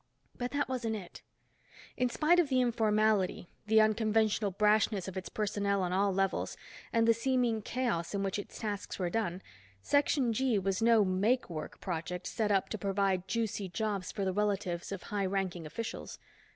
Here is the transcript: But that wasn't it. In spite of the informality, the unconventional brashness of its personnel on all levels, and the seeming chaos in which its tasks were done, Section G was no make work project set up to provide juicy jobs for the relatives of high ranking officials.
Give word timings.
But 0.35 0.49
that 0.49 0.67
wasn't 0.67 0.95
it. 0.95 1.21
In 1.95 2.09
spite 2.09 2.39
of 2.39 2.49
the 2.49 2.59
informality, 2.59 3.49
the 3.67 3.79
unconventional 3.79 4.49
brashness 4.49 5.07
of 5.07 5.15
its 5.15 5.29
personnel 5.29 5.83
on 5.83 5.93
all 5.93 6.11
levels, 6.11 6.57
and 6.91 7.07
the 7.07 7.13
seeming 7.13 7.61
chaos 7.61 8.15
in 8.15 8.23
which 8.23 8.39
its 8.39 8.57
tasks 8.57 8.97
were 8.97 9.11
done, 9.11 9.43
Section 9.83 10.33
G 10.33 10.57
was 10.57 10.81
no 10.81 11.05
make 11.05 11.51
work 11.51 11.79
project 11.81 12.25
set 12.25 12.51
up 12.51 12.67
to 12.69 12.79
provide 12.79 13.27
juicy 13.27 13.69
jobs 13.69 14.11
for 14.11 14.25
the 14.25 14.33
relatives 14.33 14.91
of 14.91 15.03
high 15.03 15.27
ranking 15.27 15.67
officials. 15.67 16.17